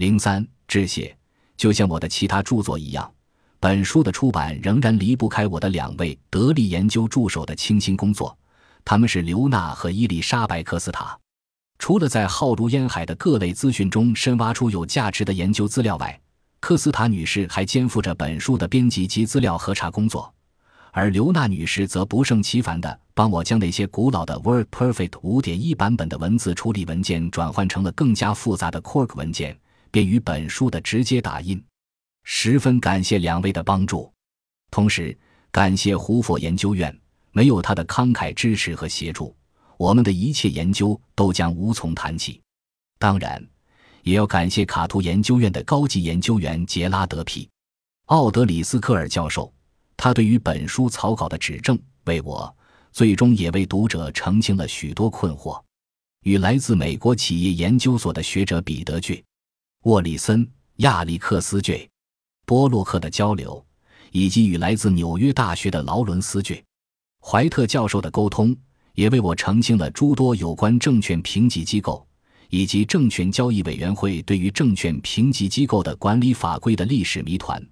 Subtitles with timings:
[0.00, 1.14] 零三致谢。
[1.58, 3.12] 就像我的其他著作一样，
[3.58, 8.34] 本书的出版仍然离不开我的两位得力研究助手的倾心工作，
[8.82, 11.18] 他们是刘娜和伊丽莎白·科斯塔。
[11.78, 16.18] 除了在浩如烟海的各类资讯中深挖出有价值的研究资料外，
[16.60, 20.32] 科斯塔女士还肩负着本书的编辑及资料核查工作，
[20.92, 29.54] 而刘娜女士则不胜其烦地帮我将那些古老的 WordPerfect 五点一版本的文字处理文件转换成了更加复杂的 Quark 文件。
[29.90, 31.62] 便于本书的直接打印，
[32.24, 34.12] 十分感谢两位的帮助，
[34.70, 35.16] 同时
[35.50, 36.96] 感谢胡佛研究院，
[37.32, 39.36] 没有他的慷慨支持和协助，
[39.76, 42.40] 我们的一切研究都将无从谈起。
[42.98, 43.44] 当然，
[44.02, 47.48] 也要感谢卡图研究院的高级研究员杰拉德皮
[48.06, 49.52] 奥德里斯科尔教授，
[49.96, 52.54] 他对于本书草稿的指正，为我
[52.92, 55.60] 最终也为读者澄清了许多困惑。
[56.24, 59.22] 与来自美国企业研究所的学者彼得俊。
[59.84, 61.88] 沃里森、亚历克斯 ·J·
[62.44, 63.64] 波洛克的交流，
[64.12, 66.62] 以及与来自纽约大学的劳伦斯 ·J·
[67.22, 68.54] 怀特教授的沟通，
[68.92, 72.06] 也为我澄清了诸多有关证券评级机构
[72.50, 77.66] 以及证券交易委员会对于证券评级机构的管理法规的历史谜团。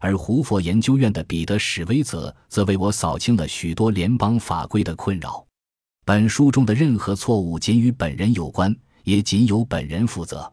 [0.00, 5.42] 而胡佛研究院的彼得·史威泽则为我扫清了许多联邦法规的困扰。
[6.04, 10.52] 本书中的任何错误仅与本人有关，也仅由本人负责。